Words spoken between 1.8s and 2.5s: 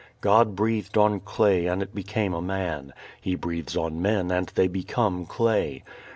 it became a